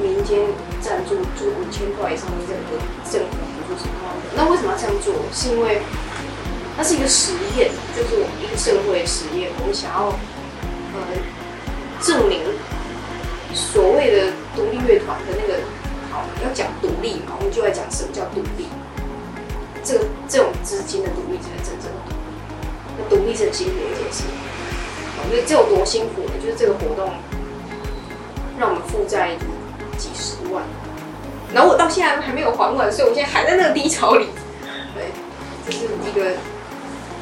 [0.01, 0.41] 民间
[0.81, 2.77] 赞助，就五千块以上的任何
[3.09, 4.33] 政府补助什么的。
[4.35, 5.13] 那为什么要这样做？
[5.31, 5.79] 是因为
[6.75, 10.09] 它是一个实验，就是我们一个社会实验，我们想要
[10.97, 10.97] 呃
[12.01, 12.41] 证明
[13.53, 15.61] 所谓的独立乐团的那个，
[16.11, 18.67] 好要讲独立嘛，我们就要讲什么叫独立。
[19.83, 22.17] 这个这种资金的独立才是真正的独立。
[22.97, 24.23] 那独立是很辛苦一件事，
[25.15, 26.33] 好所以这有多辛苦呢？
[26.41, 27.13] 就是这个活动
[28.59, 29.35] 让我们负债
[29.97, 30.63] 几十万，
[31.53, 34.27] 然后我到现在还没有还完，所以我现在还在那个低潮里。
[34.93, 35.11] 对，
[35.65, 36.37] 这是一个，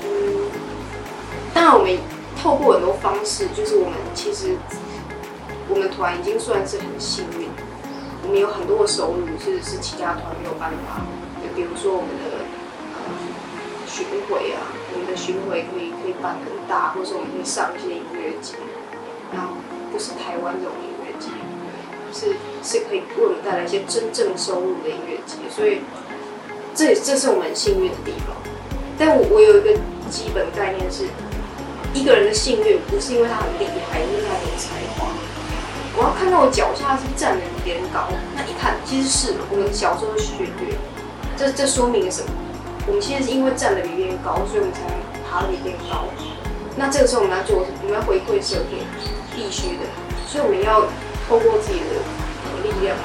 [0.04, 0.52] 嗯，
[1.54, 1.98] 当然我们
[2.41, 4.58] 透过很多方式，就是我们其实
[5.70, 7.48] 我们团已经算是很幸运，
[8.24, 11.00] 我们有很多的收入是是其他团没有办法，
[11.41, 12.44] 就比如说我们的
[13.88, 18.56] 巡回啊，我们的巡回可以可以办很大，或者是我们可以上一些音乐节，
[19.32, 19.56] 然后
[19.91, 20.76] 不是台湾这种，
[22.13, 25.82] 是是可以为我们带来一些真正收入的音乐节，所以
[26.76, 28.36] 这这是我们幸运的地方。
[28.97, 29.74] 但我我有一个
[30.10, 31.06] 基本概念是，
[31.93, 35.08] 一个人的幸运不是因为他很厉害，因为他有才华。
[35.97, 40.76] 我要看到我脚下是站的比别人高，那一看其实是我们小时候的学乐，
[41.36, 42.30] 这这说明了什么？
[42.88, 44.80] 我们其实是因为站的比别人高，所以我们才
[45.30, 46.08] 爬的比别人高。
[46.78, 47.67] 那这个时候我们要做？
[47.84, 48.80] 我们要回馈社会，
[49.36, 49.84] 必须的。
[50.26, 50.88] 所以我们要
[51.27, 52.01] 透过自己的
[52.63, 53.03] 力量来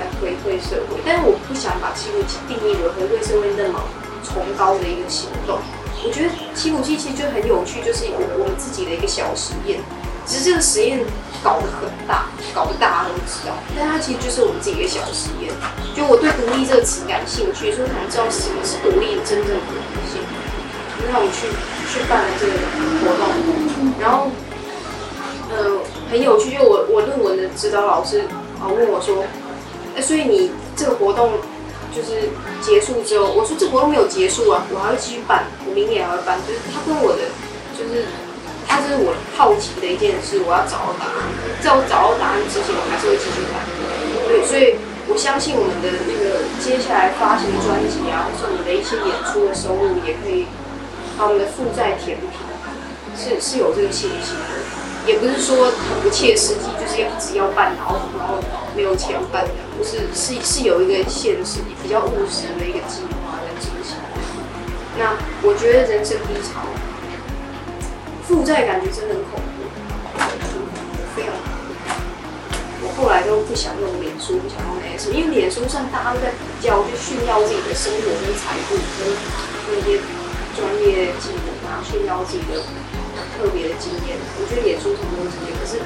[0.00, 1.00] 来回馈社会。
[1.04, 3.80] 但是我不想把七五七定义为回馈社会那么
[4.24, 5.58] 崇高的一个行动。
[6.04, 9.80] 我觉得七五七其实就很有趣，就是我我们自己的一个小实验。
[10.28, 11.00] 只是这个实验
[11.42, 15.48] 搞得很大，搞得大家都知道，但它其实就是我们自己一个小实验。
[15.96, 20.20] 就我对独立这个词感兴趣，所以我想知道什么是独立的真正的独立性。
[21.00, 21.48] 就让我去
[21.88, 22.52] 去办了这个
[23.00, 23.32] 活动，
[23.98, 24.28] 然后，
[25.48, 25.77] 呃，
[26.10, 28.20] 很有趣，就我我论文的指导老师
[28.60, 29.24] 啊问我说，
[29.96, 31.32] 哎、所以你这个活动
[31.94, 32.30] 就是
[32.62, 37.28] 结束之后，我说这活动没有结束啊，我还会继续办，我明年还会办，就是他跟我的
[37.76, 38.06] 就是
[38.66, 41.28] 他这是我好奇的一件事，我要找到答案。
[41.60, 43.60] 在我找到答案之前，我还是会继续办。
[44.28, 44.76] 对，所以
[45.08, 50.46] 我相信我们的那个接下来发行专辑啊，或是你的一些演出的收入，也可以
[51.16, 52.28] 把我们的负债填平，
[53.16, 54.67] 是是有这个信心的。
[55.08, 58.36] 也不是说很不切实际，就是要一直要办，然后然后
[58.76, 63.96] 没有钱办的，不是是是有一个现实比较务实的一个计划在执行。
[64.98, 66.60] 那我觉得人生低潮，
[68.28, 69.64] 负债感觉真的很恐怖，
[71.16, 71.72] 非常恐怖。
[72.84, 79.08] 我后来都不想用脸书，不想用 S，因为脸书上大家都在比较，就炫耀自己的生活跟财富跟
[79.72, 80.04] 那些
[80.52, 82.60] 专业技能啊，炫耀自己的
[83.38, 84.18] 特别的经验。
[84.18, 85.78] 我觉得脸书什么都是这样，可是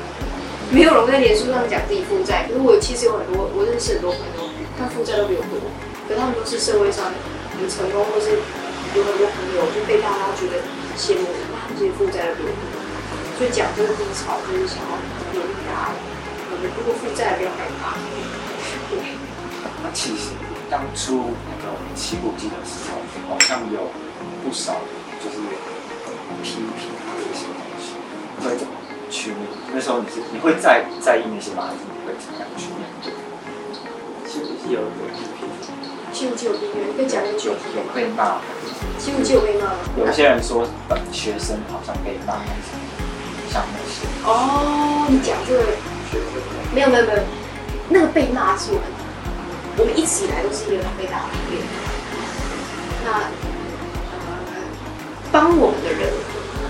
[0.73, 2.49] 没有人在脸书上讲自己负债。
[2.49, 4.49] 可是我其实有很多，我认识很多朋友，
[4.81, 5.61] 他负债都比我多，
[6.09, 7.13] 可他们都是社会上
[7.53, 8.41] 很成功，或是
[8.97, 10.65] 有很多朋友就被大家觉得
[10.97, 12.65] 羡慕，他们这些负债都比我多。
[13.37, 14.97] 所以讲这个低潮，就是想要
[15.33, 15.97] 鼓励大家，
[16.49, 17.97] 我们如果负债不要害怕。
[18.89, 19.01] 对，
[19.83, 20.37] 那其实
[20.71, 23.89] 当初那个起步机的时候，好像有
[24.45, 24.81] 不少
[25.19, 25.37] 就是
[26.43, 27.95] 批评他的一些东西，
[28.43, 28.73] 会怎么
[29.09, 29.75] 去面对？
[29.75, 31.71] 那时候你是你会在在意那些吗？
[31.71, 33.13] 还是你会怎么样去面对？
[34.29, 35.49] 是不是有有批评？
[36.13, 37.33] 西游记有音乐，你可以讲有
[37.95, 38.41] 被骂吗？
[38.99, 39.77] 西游记有被骂吗？
[39.97, 42.69] 有些人说本学生好像被骂，还是
[43.51, 45.63] 像那些哦，你讲这个
[46.75, 47.19] 没有没有没有，
[47.89, 48.85] 那个被骂是我们，
[49.79, 51.29] 我们一直以来都是一个很被打的。
[53.05, 53.09] 那，
[55.33, 56.13] 帮我们的人，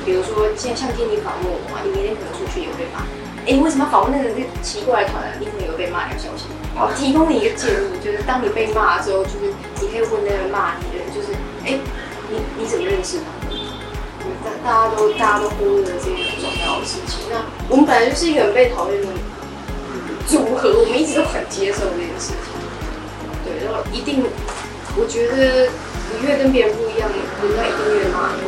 [0.07, 3.03] 比如说现在像今天你访问我嘛，你明天可能出去也会被骂。
[3.45, 5.35] 哎，你为什么要访问那个那个奇怪的团啊？
[5.43, 6.47] 你可能有被骂，你要小心。
[6.79, 9.51] 我提供你一个建议，就是当你被骂的时候，就是
[9.83, 11.35] 你可以问那个骂你的人，就是
[11.67, 11.75] 哎，
[12.31, 13.27] 你你怎么认识他？
[14.47, 17.27] 大大家都大家都忽略了这个很重要的事情。
[17.29, 19.09] 那我们本来就是一个很被讨厌的
[20.27, 22.55] 组合，我们一直都很接受这件事情。
[23.43, 24.23] 对，然后一定，
[24.95, 25.67] 我觉得
[26.15, 28.47] 你越跟别人不一样，人家一定越骂你。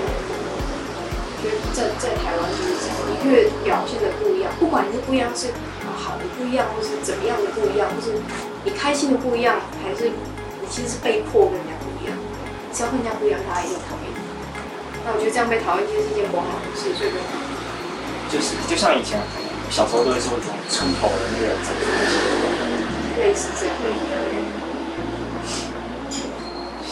[1.74, 5.50] 在在台湾就是这样，你越表现的不一样，不管你是不一样是
[5.98, 8.14] 好的不一样，或是怎么样的不一样，或是
[8.62, 10.14] 你开心的不一样，还是你
[10.70, 12.14] 其实是被迫跟人家不一样，
[12.72, 14.16] 只要跟人家不一样，大家一定讨厌你。
[15.04, 17.10] 那我觉得这样被讨厌其实是一件不好的事，所以
[18.30, 19.18] 就是就像以前
[19.68, 21.80] 小时候都会说这种村头的那个怎么
[23.18, 23.74] 类似这样。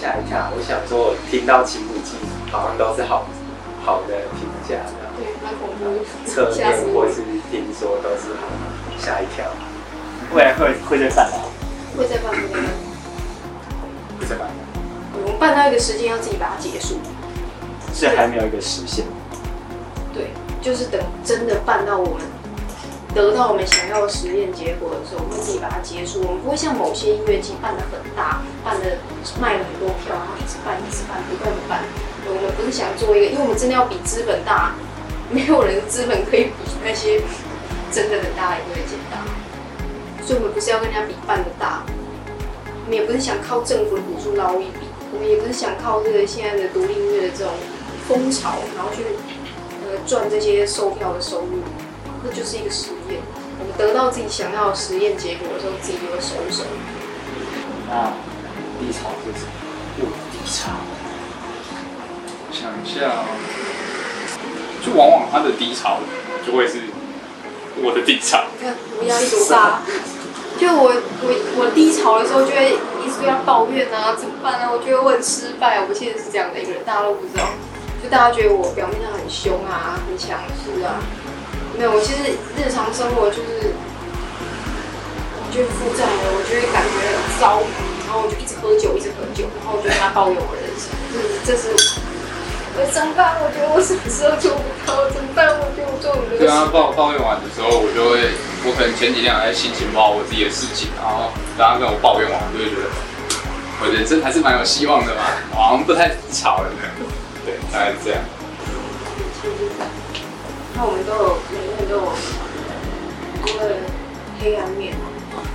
[0.03, 2.19] 吓一跳，我想说，我听到起步机
[2.51, 3.25] 好像都是好
[3.85, 8.35] 好的评价，这样对，蛮恐怖的，侧吓死我面或是听说都是，
[8.99, 9.47] 吓一跳。
[10.35, 11.39] 未来会会再办吗？
[11.99, 12.63] 会再办不再办？
[14.21, 14.49] 会再办，
[15.25, 16.97] 我们办到一个时间要自己把它结束。
[17.93, 19.05] 是还没有一个实现。
[20.15, 20.31] 对，
[20.63, 22.25] 就是等真的办到我们
[23.15, 26.23] 得到我们想要的实验结果的时候，我们会自己把它结束。
[26.25, 28.97] 我们不会像某些音乐季办的很大，办的
[29.39, 31.85] 卖了很多票，然后一直办一直办，不断的办。
[32.27, 34.75] 我们不是想做一个，因为我们真的要比资本大，
[35.31, 37.21] 没有人资本可以比那些
[37.91, 39.19] 真的很大的音乐节大。
[40.25, 41.83] 所以我们不是要跟人家比办的大，
[42.85, 47.53] 我们也不是想靠政府的补助捞一笔，我们也不是想靠这个现在的独立音乐的这种
[48.07, 49.03] 风潮，然后去
[49.83, 51.59] 呃赚这些售票的收入，
[52.23, 53.19] 这就是一个实验。
[53.59, 56.65] 我们得到自己想要的实验结果的时候，自己就会收手。
[57.89, 58.15] 那
[58.79, 59.51] 低潮是什么？
[59.99, 60.71] 又低潮。
[62.53, 63.25] 想一下，
[64.85, 65.99] 就往往他的低潮
[66.47, 66.83] 就会是
[67.83, 68.45] 我的低潮。
[68.61, 69.81] 你看我们压力多大？
[70.61, 70.93] 就我
[71.25, 74.71] 我我低潮的时候，就会一直对他抱怨啊，怎么办啊？
[74.71, 77.43] 我觉得我很失败，我其实是这样的一个人，大家都不知道。
[78.03, 81.01] 就大家觉得我表面上很凶啊，很强势啊，
[81.79, 83.73] 没有，我其实日常生活就是，
[85.39, 87.63] 我就负债了，我就会感觉很糟，
[88.07, 90.91] 然后我就一直喝酒，一直喝酒，然后我就跟他抱怨我人生，
[91.47, 91.99] 这是这是
[92.75, 93.37] 我怎么办？
[93.45, 95.09] 我觉得我什么时候做不到？
[95.11, 95.47] 怎么办？
[95.61, 96.39] 我觉得我做不到。
[96.39, 96.69] 对啊。
[96.73, 98.33] 抱抱怨完的时候，我就会，
[98.65, 102.89] 我可能前几天还在心情报我自己的事情，然后大家跟我抱怨完，我就会觉得
[103.85, 105.21] 我人生还是蛮有希望的嘛，
[105.53, 106.81] 好像不太低潮了呢。
[107.45, 108.21] 对，大概是这样。
[110.75, 112.09] 那我们都有每个人都有
[113.45, 113.85] 多的
[114.41, 114.95] 黑暗面，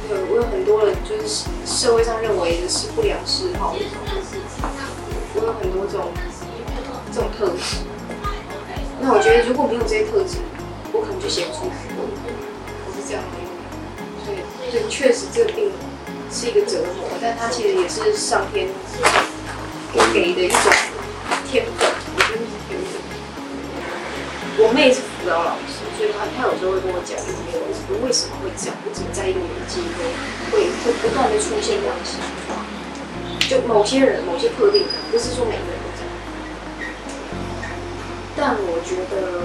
[0.07, 3.73] 对我有很多人，就是社会上认为的是不良嗜好，
[5.33, 6.11] 我有很多这种
[7.17, 7.81] 这种特质。
[9.01, 10.37] 那我觉得如果没有这些特质，
[10.93, 11.73] 我可能就写不出来。
[11.97, 13.33] 我是这样的，
[14.21, 15.73] 所以对，确实这个病
[16.29, 18.69] 是一个折磨，但它其实也是上天
[20.13, 20.61] 给的一种
[21.49, 23.01] 天分，我觉得是天分。
[24.61, 27.57] 我妹是辅导老师，所以她她有时候会跟我讲一些
[27.97, 30.05] 为什么会这样，为什么在一个年纪会
[30.53, 32.61] 会会不断的出现这样的情况。
[33.49, 35.81] 就某些人，某些特定人，不是说每个人
[38.47, 39.43] 但我觉得，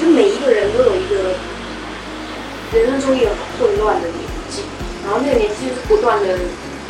[0.00, 1.36] 就每一个人都有一个
[2.72, 3.28] 人生中一个
[3.60, 4.16] 混乱的年
[4.48, 4.64] 纪，
[5.04, 6.38] 然后那个年纪就是不断的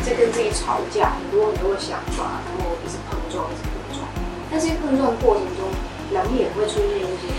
[0.07, 4.07] 在跟自己吵架，很多很多的想法，然后一直碰撞，一直碰撞。
[4.49, 5.67] 但这些碰撞过程中，
[6.15, 7.35] 难免会出现一些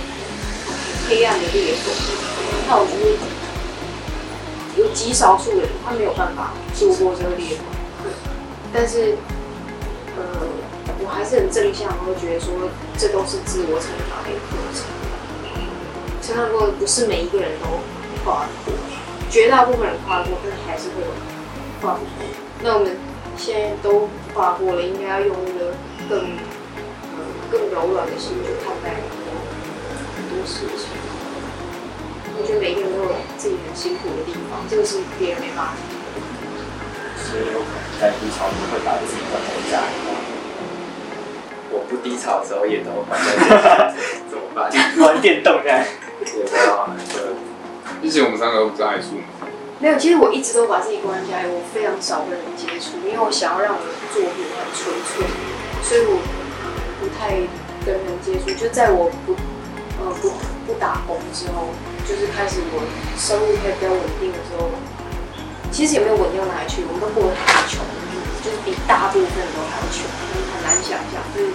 [1.08, 1.88] 黑暗的裂缝。
[2.68, 3.16] 那我觉得
[4.76, 7.64] 有极少数人，他没有办法度过这个裂缝，
[8.74, 9.16] 但是，
[10.18, 10.22] 呃，
[11.14, 12.52] 还是很正向，我会觉得说，
[12.98, 14.84] 这都是自我成长的一个过程。
[16.22, 17.80] 成长过程不是每一个人都
[18.24, 18.74] 跨过，
[19.30, 21.12] 绝大部分人跨过，但还是会有
[21.82, 22.26] 跨不过。
[22.64, 22.98] 那我们
[23.38, 25.76] 现在都跨过了，应该要用一个
[26.10, 26.20] 更
[27.14, 27.20] 呃
[27.52, 30.90] 更柔软的心去看待很多事情。
[32.36, 35.74] 我觉得每个人都有自己很辛苦的地方，这个是别人没办法。
[37.24, 37.46] 所以
[38.00, 40.13] 在低潮就会把自己关在家里，我不
[42.04, 43.96] 低潮的时候也都关在 家里，
[44.30, 44.70] 怎么办？
[45.00, 45.80] 玩电动这样。
[46.24, 47.20] 也没有啊，就
[48.08, 49.48] 之前我们三个都不是爱数嘛，
[49.80, 55.28] 没有，其实我一直都把自己关在家里，我非常少跟人接触，因为我想要让我的作品很纯粹，
[55.84, 56.24] 所以我
[57.04, 57.36] 不太
[57.84, 58.56] 跟人接触。
[58.56, 59.36] 就在我不
[60.00, 60.32] 呃不
[60.66, 61.76] 不打工之后，
[62.08, 62.80] 就是开始我
[63.20, 64.72] 收入比较稳定的时候，
[65.72, 67.84] 其实也没有稳定到哪里去，我们都过得很穷，
[68.40, 71.52] 就是比大部分人都还要穷，就是很难想象，就是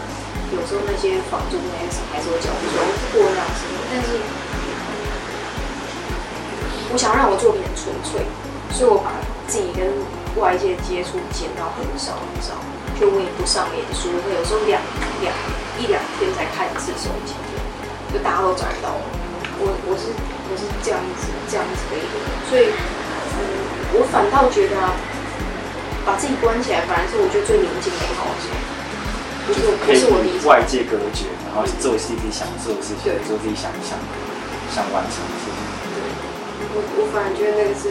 [0.54, 4.08] 有时候那些房租那些还是我缴不出来，我是过那样的生活，但是。
[6.90, 8.24] 我想让我作品很纯粹，
[8.72, 9.12] 所以我把
[9.44, 9.92] 自己跟
[10.40, 12.56] 外界接触减到很少很少，
[12.96, 14.80] 就我也不上脸书，会有时候两
[15.20, 15.28] 两
[15.76, 17.36] 一两天才看一次手机，
[18.08, 19.04] 就大家都找得到我。
[19.60, 20.08] 我我是
[20.48, 22.16] 我是这样子这样子的一个，
[22.48, 22.72] 所以，
[23.92, 24.80] 我反倒觉得，
[26.08, 28.40] 把自己关起来，反而是我觉得最宁静美好的
[29.48, 29.56] 就。
[29.56, 33.96] 是不是我理解，外界隔绝，然后做自己想做的事情，做自己想想
[34.68, 35.56] 想完成的事情。
[36.76, 37.88] 我我反而觉得那个是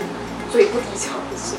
[0.53, 1.57] 最不低潮的事。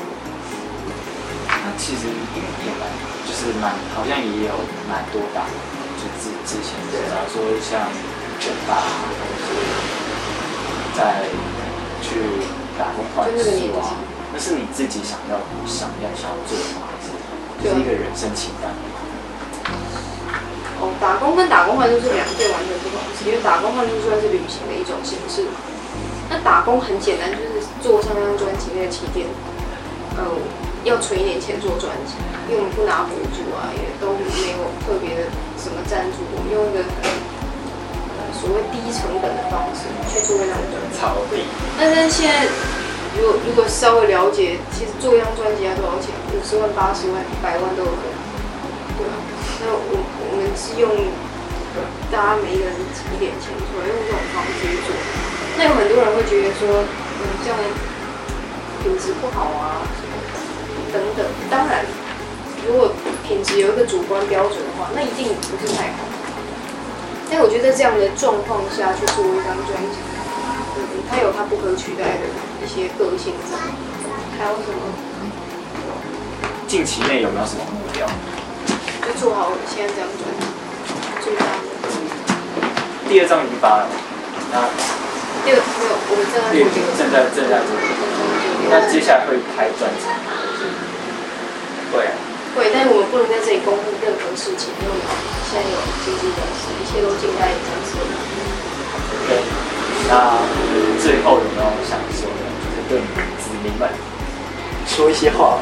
[1.51, 2.87] 那其实也也蛮，
[3.27, 4.55] 就是蛮，好像也有
[4.87, 5.43] 蛮多打，
[5.99, 6.79] 就之之前，
[7.11, 7.83] 假如说像
[8.39, 9.47] 酒吧，或者是
[10.95, 11.27] 在
[11.99, 12.47] 去
[12.79, 13.99] 打工换宿啊，
[14.31, 15.35] 那是你自己想要
[15.67, 16.87] 想要想要做的吗？
[16.87, 17.11] 还是
[17.59, 18.71] 就是一个人生清单？
[20.79, 25.59] 哦，打工跟打工换宿是两件完全不同的事，因为打工换宿算是旅行的一种形式嘛。
[26.31, 29.27] 那打工很简单，就是做上张专辑那个起点，
[30.15, 30.23] 呃，
[30.85, 32.15] 要存一点钱做专辑，
[32.47, 36.85] 因为我们不拿补助啊，也都没有特别的什么赞助，我们用一个
[38.31, 40.95] 所谓低成本的方式去做一张专辑。
[40.95, 41.43] 草地。
[41.75, 42.47] 但是现在，
[43.17, 46.13] 如果如果稍微了解，其实做一张专辑要多少钱？
[46.31, 48.15] 五十万、八十万、一百万都有可能，
[48.95, 49.17] 对啊？
[49.59, 49.97] 那我
[50.29, 50.85] 我们是用
[52.13, 54.93] 大家每一个人挤一点钱出来，用这种方式去做。
[55.57, 57.57] 那有很多人会觉得说，嗯，这样
[58.83, 59.81] 品质不好啊，
[60.93, 61.25] 等等。
[61.49, 61.85] 当然，
[62.67, 62.93] 如果
[63.25, 66.05] 品质有一个主观标准的话，那一定不是太好。
[67.29, 69.97] 但我觉得这样的状况下去做一张专辑，
[70.77, 72.29] 嗯，它有它不可取代的
[72.61, 73.57] 一些个性在。
[74.37, 74.79] 还有什么？
[76.65, 78.07] 近期内有没有什么目标？
[79.09, 80.45] 就做好现在这张专辑，
[81.25, 81.65] 最大的。
[83.09, 83.89] 第二张已经发了，
[84.53, 84.61] 那
[85.41, 86.53] 第二没有，我们正在
[86.93, 87.73] 正在正在做，
[88.69, 90.29] 那接下来会开专辑吗？
[91.89, 92.13] 会啊。
[92.53, 95.09] 会，但是我们不能在这里公布任何事情，因为我们
[95.49, 97.97] 现在有经纪公司，一切都尽在公司。
[99.25, 99.41] 对，
[100.05, 100.37] 那
[101.01, 103.01] 最后有没有想说的，就是对
[103.41, 103.89] 子民们
[104.85, 105.57] 说一些话？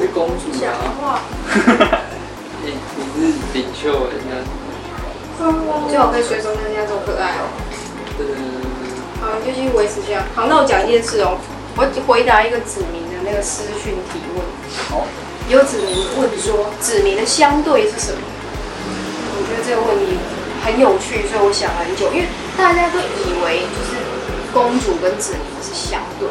[0.00, 1.20] 你是公主讲啊，话，
[2.64, 4.32] 你你是领袖人家，
[5.90, 7.44] 最好可以随手看人家这么可爱哦。
[8.18, 8.24] 呃，
[9.20, 10.24] 好，你就继续维持这样。
[10.34, 11.36] 好，那我讲一件事哦，
[11.76, 14.42] 我回答一个子民的那个私讯提问。
[14.88, 15.04] 好，
[15.50, 18.22] 有子民问说，子民的相对是什么？
[19.36, 20.16] 我觉得这个问题
[20.64, 22.26] 很有趣，所以我想了很久，因为
[22.56, 24.00] 大家都以为就是
[24.54, 26.26] 公主跟子民是相对，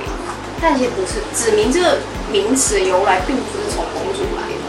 [0.60, 1.22] 但其实不是。
[1.32, 2.00] 子民这个
[2.32, 4.64] 名词的由来并不是从公主来的，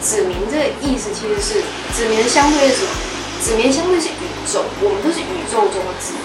[0.00, 1.62] 子民这个意思其实是
[1.94, 2.90] 子民相对是什么？
[3.40, 6.22] 子民相对是宇宙，我们都是宇宙中的子民，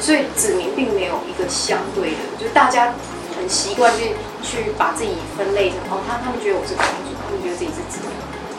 [0.00, 2.94] 所以子民并没有一个相对的，就大家
[3.36, 8.10] 很习惯去去把自己分类成哦，他他们觉得我是公主，他们觉得自己是子民，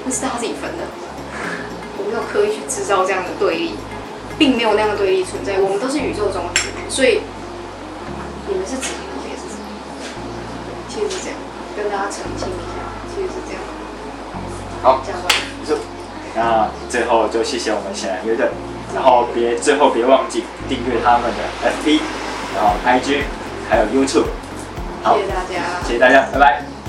[0.05, 0.87] 那是他自己分的。
[1.99, 3.75] 我没有刻意去制造这样的对立，
[4.39, 5.59] 并没有那样的对立存在。
[5.59, 7.21] 我们都是宇宙中的子民，所以
[8.47, 9.10] 你们，是子民。
[11.01, 11.37] 其实是这样，
[11.75, 13.61] 跟大家澄清一下，其实是这样。
[14.83, 15.31] 好，讲完。
[16.33, 18.47] 那最后就谢谢我们显然乐队，
[18.93, 21.99] 然后别最后别忘记订阅他们的 FB，
[22.55, 23.23] 然后 IG，
[23.69, 24.27] 还有 YouTube。
[25.03, 25.83] 好谢谢大家。
[25.85, 26.80] 谢谢大家，拜拜。